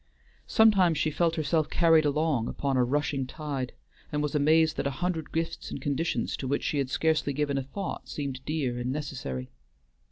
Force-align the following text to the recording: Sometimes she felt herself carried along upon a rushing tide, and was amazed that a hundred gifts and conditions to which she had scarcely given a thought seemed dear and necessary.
Sometimes 0.47 0.97
she 0.97 1.11
felt 1.11 1.35
herself 1.35 1.69
carried 1.69 2.05
along 2.05 2.47
upon 2.47 2.75
a 2.75 2.83
rushing 2.83 3.27
tide, 3.27 3.71
and 4.11 4.23
was 4.23 4.33
amazed 4.33 4.75
that 4.77 4.87
a 4.87 4.97
hundred 4.97 5.31
gifts 5.31 5.69
and 5.69 5.79
conditions 5.79 6.35
to 6.37 6.47
which 6.47 6.63
she 6.63 6.79
had 6.79 6.89
scarcely 6.89 7.33
given 7.33 7.55
a 7.59 7.61
thought 7.61 8.09
seemed 8.09 8.43
dear 8.43 8.79
and 8.79 8.91
necessary. 8.91 9.51